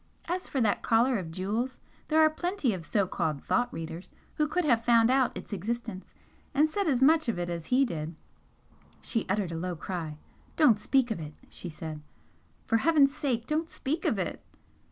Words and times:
As 0.27 0.47
for 0.47 0.59
that 0.61 0.81
collar 0.81 1.19
of 1.19 1.29
jewels, 1.29 1.79
there 2.07 2.21
are 2.21 2.29
plenty 2.31 2.73
of 2.73 2.87
so 2.87 3.05
called 3.05 3.43
'thought 3.43 3.71
readers' 3.71 4.09
who 4.37 4.47
could 4.47 4.65
have 4.65 4.83
found 4.83 5.11
out 5.11 5.37
its 5.37 5.53
existence 5.53 6.15
and 6.55 6.67
said 6.67 6.87
as 6.87 7.03
much 7.03 7.29
of 7.29 7.37
it 7.37 7.51
as 7.51 7.67
he 7.67 7.85
did" 7.85 8.15
She 9.03 9.27
uttered 9.29 9.51
a 9.51 9.57
low 9.59 9.75
cry. 9.75 10.17
"Don't 10.55 10.79
speak 10.79 11.11
of 11.11 11.19
it!" 11.19 11.35
she 11.49 11.69
said 11.69 12.01
"For 12.65 12.77
Heaven's 12.77 13.15
sake, 13.15 13.45
don't 13.45 13.69
speak 13.69 14.03
of 14.05 14.17
it!" 14.17 14.43